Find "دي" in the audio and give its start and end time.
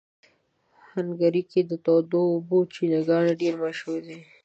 4.07-4.19